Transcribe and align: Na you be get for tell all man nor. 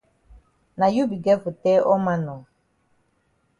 Na 0.77 0.87
you 0.95 1.03
be 1.11 1.17
get 1.27 1.39
for 1.43 1.53
tell 1.63 1.83
all 1.89 1.99
man 2.07 2.21
nor. 2.25 2.43